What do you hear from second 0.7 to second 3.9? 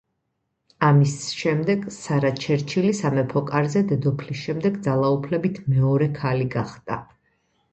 ამის შემდეგ სარა ჩერჩილი სამეფო კარზე